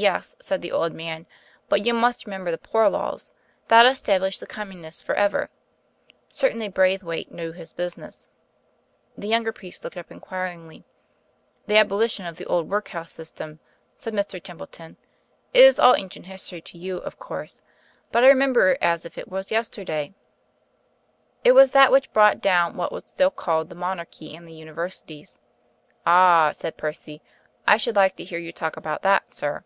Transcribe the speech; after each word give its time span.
"Yes," 0.00 0.36
said 0.38 0.62
the 0.62 0.70
old 0.70 0.92
man, 0.92 1.26
"but 1.68 1.84
you 1.84 1.92
must 1.92 2.24
remember 2.24 2.52
the 2.52 2.56
Poor 2.58 2.88
Laws. 2.88 3.32
That 3.66 3.84
established 3.84 4.38
the 4.38 4.46
Communists 4.46 5.02
for 5.02 5.16
ever. 5.16 5.50
Certainly 6.30 6.68
Braithwaite 6.68 7.32
knew 7.32 7.50
his 7.50 7.72
business." 7.72 8.28
The 9.16 9.26
younger 9.26 9.50
priest 9.50 9.82
looked 9.82 9.96
up 9.96 10.12
inquiringly. 10.12 10.84
"The 11.66 11.78
abolition 11.78 12.26
of 12.26 12.36
the 12.36 12.44
old 12.46 12.70
workhouse 12.70 13.10
system," 13.10 13.58
said 13.96 14.14
Mr. 14.14 14.40
Templeton. 14.40 14.98
"It 15.52 15.64
is 15.64 15.80
all 15.80 15.96
ancient 15.96 16.26
history 16.26 16.60
to 16.60 16.78
you, 16.78 16.98
of 16.98 17.18
course; 17.18 17.60
but 18.12 18.22
I 18.22 18.28
remember 18.28 18.78
as 18.80 19.04
if 19.04 19.18
it 19.18 19.26
was 19.26 19.50
yesterday. 19.50 20.14
It 21.42 21.56
was 21.56 21.72
that 21.72 21.90
which 21.90 22.12
brought 22.12 22.40
down 22.40 22.76
what 22.76 22.92
was 22.92 23.02
still 23.06 23.32
called 23.32 23.68
the 23.68 23.74
Monarchy 23.74 24.36
and 24.36 24.46
the 24.46 24.54
Universities." 24.54 25.40
"Ah," 26.06 26.52
said 26.56 26.76
Percy. 26.76 27.20
"I 27.66 27.76
should 27.76 27.96
like 27.96 28.14
to 28.14 28.22
hear 28.24 28.38
you 28.38 28.52
talk 28.52 28.76
about 28.76 29.02
that, 29.02 29.32
sir." 29.34 29.64